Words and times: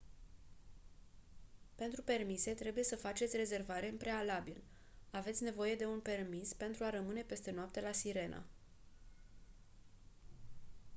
pentru 1.75 2.01
permise 2.01 2.53
trebuie 2.53 2.83
să 2.83 2.95
faceți 2.95 3.37
rezervare 3.37 3.89
în 3.89 3.97
prealabil 3.97 4.63
aveți 5.11 5.43
nevoie 5.43 5.75
de 5.75 5.85
un 5.85 5.99
permis 5.99 6.53
pentru 6.53 6.83
a 6.83 6.89
rămâne 6.89 7.21
peste 7.21 7.51
noapte 7.51 7.81
la 7.81 7.91
sirena 7.91 8.43